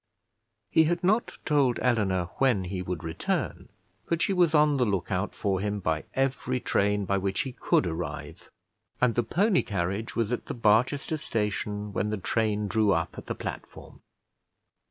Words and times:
He 0.71 0.85
had 0.85 1.03
not 1.03 1.37
told 1.45 1.77
Eleanor 1.83 2.31
when 2.39 2.63
he 2.63 2.81
would 2.81 3.03
return, 3.03 3.69
but 4.09 4.19
she 4.19 4.33
was 4.33 4.55
on 4.55 4.77
the 4.77 4.83
look 4.83 5.11
out 5.11 5.35
for 5.35 5.59
him 5.59 5.79
by 5.79 6.05
every 6.15 6.59
train 6.59 7.05
by 7.05 7.19
which 7.19 7.41
he 7.41 7.51
could 7.51 7.85
arrive, 7.85 8.49
and 8.99 9.13
the 9.13 9.21
pony 9.21 9.61
carriage 9.61 10.15
was 10.15 10.31
at 10.31 10.47
the 10.47 10.55
Barchester 10.55 11.17
station 11.17 11.93
when 11.93 12.09
the 12.09 12.17
train 12.17 12.67
drew 12.67 12.91
up 12.91 13.15
at 13.15 13.27
the 13.27 13.35
platform. 13.35 14.01